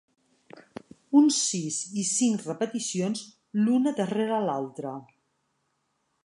[1.19, 3.21] Un sis i cinc repeticions
[3.67, 4.97] l'una darrere l'altra.